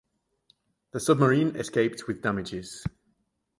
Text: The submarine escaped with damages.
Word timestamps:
The 0.93 0.99
submarine 0.99 1.55
escaped 1.55 2.07
with 2.07 2.23
damages. 2.23 2.83